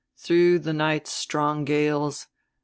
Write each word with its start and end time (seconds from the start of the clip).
Through 0.17 0.57
the 0.57 0.73
night 0.73 1.05
strong 1.05 1.63
gales.... 1.63 2.25